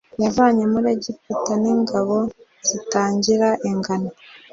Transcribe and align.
Yavanye 0.23 0.63
muri 0.73 0.87
Egiputa 0.95 1.53
n 1.61 1.63
ingabo 1.73 2.17
zitagira 2.67 3.49
ingano 3.69 4.09